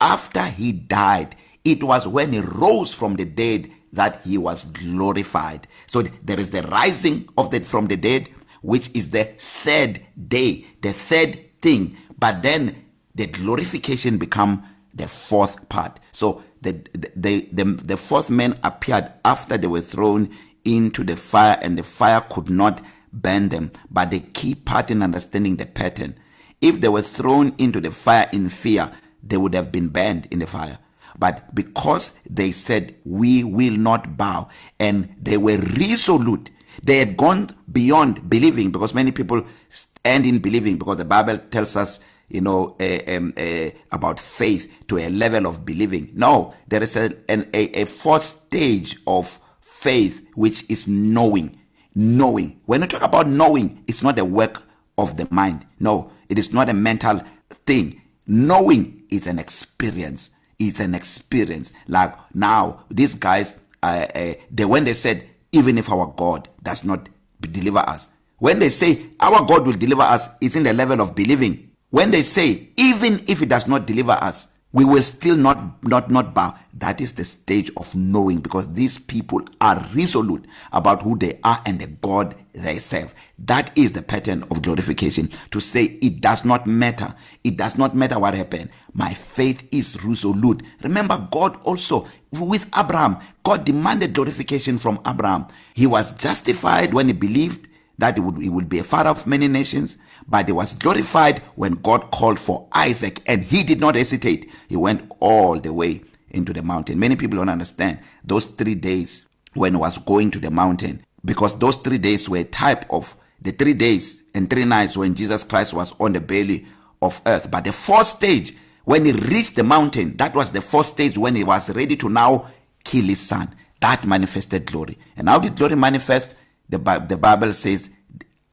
After 0.00 0.44
he 0.44 0.72
died, 0.72 1.36
it 1.64 1.82
was 1.82 2.06
when 2.06 2.32
he 2.32 2.40
rose 2.40 2.92
from 2.92 3.16
the 3.16 3.24
dead 3.24 3.70
that 3.92 4.20
he 4.24 4.38
was 4.38 4.64
glorified. 4.64 5.66
So 5.86 6.02
there 6.22 6.38
is 6.38 6.50
the 6.50 6.62
rising 6.62 7.28
of 7.36 7.50
the 7.50 7.60
from 7.60 7.86
the 7.86 7.96
dead 7.96 8.28
which 8.60 8.90
is 8.94 9.10
the 9.10 9.24
third 9.38 10.00
day 10.28 10.66
the 10.82 10.92
third 10.92 11.60
thing. 11.60 11.96
But 12.18 12.42
then 12.42 12.84
the 13.14 13.26
glorification 13.26 14.18
become 14.18 14.64
the 14.94 15.08
fourth 15.08 15.68
part. 15.68 16.00
So 16.12 16.42
the 16.60 16.72
the 17.16 17.48
the, 17.52 17.64
the 17.64 17.96
fourth 17.96 18.30
man 18.30 18.58
appeared 18.62 19.12
after 19.24 19.56
they 19.56 19.66
were 19.66 19.80
thrown 19.80 20.30
into 20.64 21.04
the 21.04 21.16
fire 21.16 21.58
and 21.62 21.78
the 21.78 21.82
fire 21.82 22.20
could 22.20 22.50
not 22.50 22.84
burn 23.12 23.48
them. 23.48 23.72
But 23.90 24.10
the 24.10 24.20
key 24.20 24.54
part 24.54 24.90
in 24.90 25.02
understanding 25.02 25.56
the 25.56 25.66
pattern 25.66 26.16
if 26.60 26.80
they 26.80 26.88
were 26.88 27.02
thrown 27.02 27.54
into 27.58 27.80
the 27.80 27.90
fire 27.90 28.28
in 28.32 28.48
fear 28.48 28.90
they 29.22 29.36
would 29.36 29.54
have 29.54 29.70
been 29.72 29.88
burned 29.88 30.26
in 30.30 30.38
the 30.38 30.46
fire. 30.46 30.78
But 31.18 31.54
because 31.54 32.18
they 32.28 32.52
said 32.52 32.94
we 33.04 33.42
will 33.44 33.76
not 33.76 34.16
bow 34.16 34.48
and 34.78 35.14
they 35.20 35.36
were 35.36 35.56
resolute 35.56 36.50
they 36.82 36.98
had 36.98 37.16
gone 37.16 37.48
beyond 37.72 38.28
believing 38.30 38.70
because 38.70 38.94
many 38.94 39.10
people 39.10 39.44
stand 39.68 40.24
in 40.26 40.38
believing 40.38 40.78
because 40.78 40.98
the 40.98 41.04
bible 41.04 41.36
tells 41.36 41.74
us 41.74 41.98
you 42.28 42.40
know 42.40 42.76
uh, 42.80 43.16
um, 43.16 43.32
uh, 43.36 43.70
about 43.90 44.20
faith 44.20 44.70
to 44.88 44.98
a 44.98 45.08
level 45.10 45.46
of 45.46 45.64
believing. 45.64 46.10
No 46.14 46.54
there 46.68 46.82
is 46.82 46.96
a 46.96 47.12
an, 47.28 47.48
a, 47.54 47.82
a 47.82 47.84
fourth 47.86 48.22
stage 48.22 48.98
of 49.06 49.38
faith 49.60 50.26
which 50.34 50.64
is 50.68 50.86
knowing. 50.86 51.58
Knowing. 51.94 52.60
When 52.66 52.82
you 52.82 52.86
talk 52.86 53.02
about 53.02 53.28
knowing 53.28 53.82
it's 53.88 54.02
not 54.02 54.18
a 54.18 54.24
work 54.24 54.62
of 54.96 55.16
the 55.16 55.26
mind. 55.30 55.66
No 55.80 56.12
it 56.28 56.38
is 56.38 56.52
not 56.52 56.68
a 56.68 56.74
mental 56.74 57.22
thing. 57.66 58.00
Knowing 58.28 59.02
is 59.10 59.26
an 59.26 59.38
experience. 59.40 60.30
It's 60.58 60.78
an 60.80 60.94
experience. 60.94 61.72
Like 61.88 62.14
now 62.34 62.84
these 62.90 63.14
guys 63.14 63.56
uh, 63.82 64.06
uh, 64.14 64.34
they 64.50 64.64
when 64.64 64.84
they 64.84 64.94
said 64.94 65.28
even 65.52 65.78
if 65.78 65.90
our 65.90 66.06
god 66.16 66.48
does 66.62 66.84
not 66.84 67.08
deliver 67.40 67.78
us 67.78 68.08
when 68.38 68.58
they 68.58 68.68
say 68.68 69.06
our 69.20 69.46
god 69.46 69.64
will 69.66 69.76
deliver 69.76 70.02
us 70.02 70.28
it's 70.40 70.56
in 70.56 70.62
the 70.62 70.72
level 70.72 71.00
of 71.00 71.14
believing. 71.14 71.64
When 71.90 72.10
they 72.10 72.22
say 72.22 72.68
even 72.76 73.24
if 73.28 73.40
it 73.40 73.48
does 73.48 73.66
not 73.66 73.86
deliver 73.86 74.12
us 74.12 74.48
we 74.78 74.84
will 74.84 75.02
still 75.02 75.36
not 75.36 75.58
not 75.82 76.08
not 76.08 76.32
bow 76.34 76.54
that 76.74 77.00
is 77.00 77.14
the 77.14 77.24
stage 77.24 77.68
of 77.76 77.92
knowing 77.96 78.38
because 78.38 78.72
these 78.72 78.96
people 78.96 79.40
are 79.60 79.84
resolute 79.92 80.44
about 80.72 81.02
who 81.02 81.18
they 81.18 81.38
are 81.42 81.60
and 81.66 81.80
the 81.80 81.88
god 81.88 82.36
they 82.52 82.78
serve. 82.78 83.14
That 83.38 83.76
is 83.76 83.92
the 83.92 84.02
pattern 84.02 84.44
of 84.50 84.62
glorification. 84.62 85.30
To 85.52 85.60
say 85.60 85.84
it 86.02 86.20
does 86.20 86.44
not 86.44 86.66
matter. 86.66 87.14
It 87.44 87.56
does 87.56 87.76
not 87.76 87.96
matter 87.96 88.18
what 88.18 88.34
happened. 88.34 88.70
My 88.92 89.14
faith 89.14 89.66
is 89.72 90.04
resolute. 90.04 90.62
Remember 90.82 91.26
god 91.32 91.60
also 91.64 92.06
with 92.30 92.68
abraham 92.76 93.16
god 93.42 93.64
demanded 93.64 94.12
glorification 94.14 94.78
from 94.78 95.00
abraham. 95.06 95.46
He 95.74 95.86
was 95.86 96.12
justified 96.12 96.94
when 96.94 97.08
he 97.08 97.12
believed. 97.12 97.66
That 97.98 98.16
he 98.16 98.20
would 98.20 98.42
he 98.42 98.48
would 98.48 98.68
be 98.68 98.78
a 98.78 98.84
father 98.84 99.10
of 99.10 99.26
many 99.26 99.48
nations 99.48 99.98
but 100.28 100.46
he 100.46 100.52
was 100.52 100.72
glorified 100.74 101.42
when 101.54 101.74
God 101.74 102.10
called 102.10 102.38
for 102.38 102.68
Isaac 102.72 103.22
and 103.26 103.42
he 103.42 103.62
did 103.62 103.80
not 103.80 103.94
hesitate. 103.96 104.50
He 104.68 104.76
went 104.76 105.10
all 105.20 105.58
the 105.58 105.72
way 105.72 106.02
into 106.30 106.52
the 106.52 106.62
mountain. 106.62 106.98
Many 106.98 107.16
people 107.16 107.38
don't 107.38 107.48
understand 107.48 107.98
those 108.22 108.46
3 108.46 108.74
days 108.74 109.26
when 109.54 109.72
he 109.72 109.78
was 109.78 109.96
going 109.98 110.30
to 110.32 110.38
the 110.38 110.50
mountain 110.50 111.02
because 111.24 111.58
those 111.58 111.76
3 111.76 111.96
days 111.98 112.28
were 112.28 112.38
a 112.38 112.44
type 112.44 112.84
of 112.90 113.16
the 113.40 113.52
3 113.52 113.72
days 113.74 114.22
and 114.34 114.50
3 114.50 114.66
nights 114.66 114.96
when 114.96 115.14
Jesus 115.14 115.44
Christ 115.44 115.72
was 115.72 115.94
on 115.98 116.12
the 116.12 116.20
belly 116.20 116.66
of 117.00 117.20
earth. 117.24 117.50
But 117.50 117.64
the 117.64 117.72
fourth 117.72 118.06
stage 118.06 118.54
when 118.84 119.06
he 119.06 119.12
reached 119.12 119.56
the 119.56 119.64
mountain 119.64 120.16
that 120.18 120.34
was 120.34 120.50
the 120.50 120.60
fourth 120.60 120.86
stage 120.86 121.16
when 121.16 121.34
he 121.36 121.44
was 121.44 121.74
ready 121.74 121.96
to 121.96 122.08
now 122.10 122.50
kill 122.84 123.04
his 123.04 123.20
son. 123.20 123.54
That 123.80 124.04
manifested 124.04 124.66
glory. 124.66 124.98
And 125.16 125.28
how 125.28 125.38
did 125.38 125.56
glory 125.56 125.76
manifest? 125.76 126.34
The 126.68 126.78
the 127.08 127.16
bible 127.16 127.52
says 127.52 127.90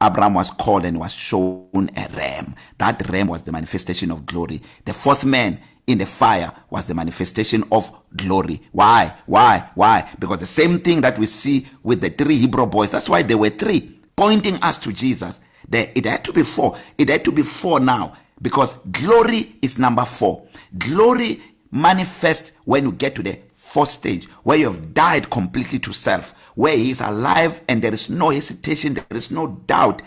Abraham 0.02 0.34
was 0.34 0.50
called 0.50 0.84
and 0.84 0.98
was 0.98 1.12
shown 1.12 1.90
a 1.96 2.08
ram. 2.16 2.54
That 2.78 3.08
ram 3.08 3.28
was 3.28 3.42
the 3.44 3.52
manifestation 3.52 4.10
of 4.10 4.26
glory. 4.26 4.60
The 4.84 4.92
fourth 4.92 5.24
man 5.24 5.58
in 5.86 5.98
the 5.98 6.06
fire 6.06 6.52
was 6.68 6.86
the 6.86 6.94
manifestation 6.94 7.64
of 7.72 7.90
glory. 8.14 8.60
Why? 8.72 9.14
Why? 9.24 9.70
Why? 9.74 10.10
Because 10.18 10.40
the 10.40 10.46
same 10.46 10.80
thing 10.80 11.00
that 11.00 11.18
we 11.18 11.26
see 11.26 11.66
with 11.82 12.00
the 12.02 12.10
three 12.10 12.36
Hebrew 12.36 12.66
boys 12.66 12.92
that's 12.92 13.08
why 13.08 13.22
there 13.22 13.38
were 13.38 13.50
three 13.50 13.98
pointing 14.16 14.56
us 14.62 14.78
to 14.78 14.92
Jesus. 14.92 15.40
There 15.68 15.90
it 15.94 16.04
had 16.04 16.24
to 16.24 16.32
be 16.32 16.42
four. 16.42 16.76
It 16.98 17.08
had 17.08 17.24
to 17.24 17.32
be 17.32 17.42
four 17.42 17.80
now 17.80 18.16
because 18.42 18.74
glory 18.90 19.56
is 19.62 19.78
number 19.78 20.04
4 20.04 20.46
glory 20.78 21.40
manifests 21.70 22.52
when 22.64 22.84
you 22.84 22.92
get 22.92 23.14
to 23.14 23.22
the 23.22 23.38
fourth 23.54 23.88
stage 23.88 24.26
where 24.42 24.58
you 24.58 24.66
have 24.66 24.94
died 24.94 25.30
completely 25.30 25.78
to 25.78 25.92
self. 25.92 26.34
Where 26.56 26.76
he 26.76 26.90
is 26.90 27.00
alive 27.00 27.62
and 27.68 27.80
there 27.80 27.94
is 27.94 28.10
no 28.10 28.30
hesitation 28.30 28.94
there 28.94 29.04
is 29.10 29.30
no 29.30 29.46
doubt 29.66 30.02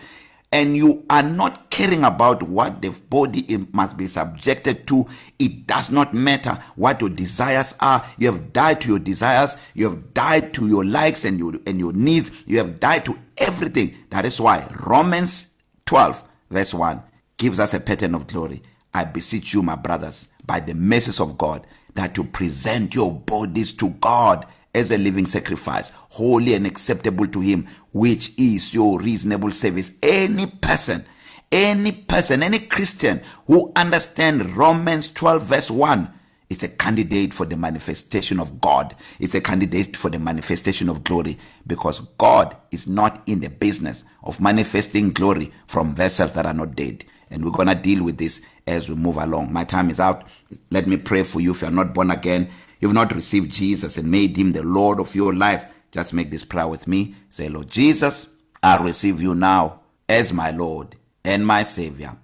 and 0.52 0.76
you 0.76 1.06
are 1.10 1.24
not 1.24 1.70
caring 1.70 2.04
about 2.04 2.44
what 2.44 2.82
the 2.82 2.90
body 2.90 3.68
must 3.72 3.98
be 3.98 4.08
subjected 4.08 4.88
to. 4.88 5.08
It 5.38 5.68
does 5.68 5.92
not 5.92 6.14
matter 6.14 6.58
what 6.76 7.02
your 7.02 7.10
desires 7.10 7.76
are. 7.80 8.04
You 8.18 8.32
have 8.32 8.52
died 8.52 8.82
to 8.82 8.88
your 8.90 9.00
desires. 9.00 9.58
You 9.76 9.90
have 9.90 10.14
died 10.14 10.54
to 10.56 10.68
your 10.68 10.84
likes 10.84 11.24
and 11.24 11.38
your 11.38 11.54
and 11.68 11.80
your 11.80 11.94
needs. 11.94 12.32
You 12.48 12.58
have 12.58 12.80
died 12.80 13.06
to 13.06 13.20
everything. 13.38 13.96
That 14.10 14.26
is 14.26 14.42
why 14.42 14.68
Romans 14.88 15.54
12 15.86 16.24
verse 16.50 16.74
1 16.74 17.04
gives 17.38 17.60
us 17.60 17.74
a 17.74 17.80
pattern 17.80 18.16
of 18.16 18.28
glory. 18.28 18.64
I 18.94 19.06
beseech 19.06 19.54
you 19.54 19.62
my 19.62 19.76
brothers 19.76 20.28
by 20.46 20.60
the 20.62 20.74
mercies 20.74 21.20
of 21.20 21.38
God 21.38 21.66
that 21.94 22.18
you 22.18 22.24
present 22.24 22.96
your 22.96 23.14
bodies 23.14 23.72
to 23.74 23.90
God. 23.90 24.48
As 24.74 24.92
a 24.92 24.98
living 24.98 25.26
sacrifice 25.26 25.92
holy 26.10 26.54
and 26.54 26.68
acceptable 26.68 27.28
to 27.28 27.40
him 27.40 27.68
which 27.92 28.32
is 28.38 28.74
your 28.74 29.00
reasonable 29.00 29.52
service. 29.52 29.92
Any 30.02 30.46
person 30.46 31.06
any 31.52 31.92
person 31.92 32.44
any 32.44 32.60
christian 32.60 33.22
who 33.48 33.72
understand 33.76 34.56
romans 34.56 35.08
12 35.14 35.42
verse 35.44 35.72
1 35.72 36.14
is 36.50 36.64
a 36.64 36.68
candidate 36.68 37.34
for 37.34 37.46
the 37.46 37.56
manifestation 37.56 38.40
of 38.40 38.60
god. 38.60 38.96
It's 39.20 39.36
a 39.36 39.42
candidate 39.42 39.96
for 39.96 40.10
the 40.10 40.20
manifestation 40.20 40.90
of 40.90 41.04
glory 41.04 41.38
because 41.68 42.00
god 42.18 42.58
is 42.72 42.88
not 42.88 43.22
in 43.28 43.40
the 43.40 43.50
business 43.50 44.04
of 44.24 44.40
manifesting 44.42 45.12
glory 45.12 45.54
from 45.68 45.94
vessels 45.94 46.34
that 46.34 46.46
are 46.46 46.54
not 46.54 46.76
dead. 46.76 47.06
And 47.30 47.46
we're 47.46 47.52
going 47.52 47.68
to 47.68 47.76
deal 47.76 48.04
with 48.04 48.18
this 48.18 48.42
as 48.66 48.90
we 48.90 48.96
move 48.96 49.18
along. 49.18 49.54
My 49.54 49.64
time 49.64 49.92
is 49.92 50.00
out. 50.00 50.24
Let 50.72 50.88
me 50.88 50.98
pray 50.98 51.22
for 51.22 51.40
you 51.40 51.52
if 51.52 51.62
you're 51.62 51.70
not 51.70 51.94
born 51.94 52.10
again. 52.10 52.50
You've 52.80 52.94
not 52.94 53.14
received 53.14 53.52
Jesus 53.52 53.98
and 53.98 54.10
made 54.10 54.38
him 54.38 54.52
the 54.52 54.64
Lord 54.64 55.00
of 55.00 55.16
your 55.16 55.34
life, 55.34 55.66
just 55.92 56.14
make 56.14 56.32
this 56.32 56.44
prayer 56.44 56.68
with 56.68 56.88
me. 56.88 57.16
Say, 57.30 57.50
Lord 57.50 57.70
Jesus, 57.70 58.30
I 58.62 58.78
receive 58.78 59.22
you 59.22 59.36
now 59.36 59.82
as 60.08 60.34
my 60.34 60.52
Lord 60.52 60.96
and 61.24 61.46
my 61.46 61.64
Savior. 61.64 62.18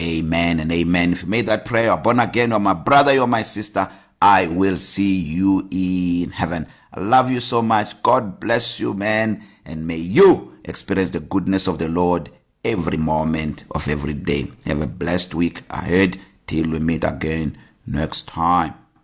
Amen 0.00 0.60
and 0.60 0.70
amen. 0.70 1.12
If 1.12 1.22
you 1.22 1.28
made 1.28 1.46
that 1.46 1.64
prayer, 1.64 1.86
you're 1.86 1.96
born 1.96 2.20
again, 2.20 2.50
you're 2.50 2.60
my 2.60 2.74
brother, 2.74 3.12
you're 3.12 3.26
my 3.26 3.42
sister, 3.42 3.90
I 4.20 4.46
will 4.46 4.78
see 4.78 5.14
you 5.14 5.68
in 5.70 6.30
heaven. 6.30 6.66
I 6.92 7.00
love 7.00 7.30
you 7.30 7.40
so 7.40 7.62
much. 7.62 8.00
God 8.02 8.40
bless 8.40 8.80
you, 8.80 8.94
man. 8.94 9.44
And 9.64 9.86
may 9.86 9.96
you 9.96 10.58
experience 10.64 11.10
the 11.10 11.20
goodness 11.20 11.66
of 11.66 11.78
the 11.78 11.88
Lord 11.88 12.30
every 12.64 12.96
moment 12.96 13.64
of 13.70 13.88
every 13.88 14.14
day. 14.14 14.50
Have 14.66 14.80
a 14.80 14.86
blessed 14.86 15.34
week 15.34 15.62
ahead 15.70 16.18
till 16.46 16.70
we 16.70 16.78
meet 16.80 17.04
again 17.04 17.58
next 17.86 18.26
time. 18.26 18.74